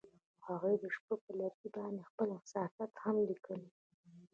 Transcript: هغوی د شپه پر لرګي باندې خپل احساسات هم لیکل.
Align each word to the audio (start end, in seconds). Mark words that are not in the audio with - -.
هغوی 0.47 0.75
د 0.79 0.85
شپه 0.95 1.15
پر 1.23 1.33
لرګي 1.39 1.69
باندې 1.77 2.07
خپل 2.09 2.27
احساسات 2.37 2.91
هم 3.03 3.15
لیکل. 3.29 3.61